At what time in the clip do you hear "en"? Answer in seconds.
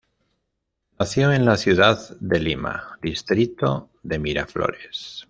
1.31-1.45